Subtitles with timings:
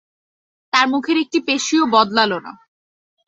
[0.73, 2.51] তাঁর মুখের একটি পেশিও বদলাল না।